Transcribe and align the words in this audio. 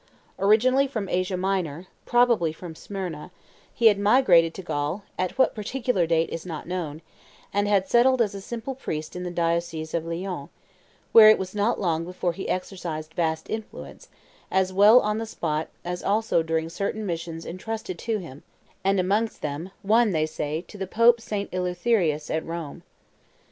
Originally 0.39 0.87
from 0.87 1.07
Asia 1.07 1.37
Minor, 1.37 1.85
probably 2.07 2.51
from 2.51 2.73
Smyrna, 2.73 3.29
he 3.71 3.85
had 3.85 3.99
migrated 3.99 4.51
to 4.55 4.63
Gaul, 4.63 5.03
at 5.15 5.37
what 5.37 5.53
particular 5.53 6.07
date 6.07 6.31
is 6.31 6.43
not 6.43 6.67
known, 6.67 7.03
and 7.53 7.67
had 7.67 7.87
settled 7.87 8.19
as 8.19 8.33
a 8.33 8.41
simple 8.41 8.73
priest 8.73 9.15
in 9.15 9.21
the 9.21 9.29
diocese 9.29 9.93
of 9.93 10.03
Lyons, 10.03 10.49
where 11.11 11.29
it 11.29 11.37
was 11.37 11.53
not 11.53 11.79
long 11.79 12.03
before 12.03 12.33
he 12.33 12.49
exercised 12.49 13.13
vast 13.13 13.47
influence, 13.47 14.07
as 14.49 14.73
well 14.73 15.01
on 15.01 15.19
the 15.19 15.27
spot 15.27 15.69
as 15.85 16.01
also 16.01 16.41
during 16.41 16.67
certain 16.67 17.05
missions 17.05 17.45
intrusted 17.45 17.99
to 17.99 18.17
him, 18.17 18.41
and 18.83 18.99
amongst 18.99 19.43
them 19.43 19.69
one, 19.83 20.13
they 20.13 20.25
say, 20.25 20.61
to 20.67 20.79
the 20.79 20.87
Pope 20.87 21.21
St. 21.21 21.47
Eleutherius 21.53 22.31
at 22.31 22.43
Rome. 22.43 22.81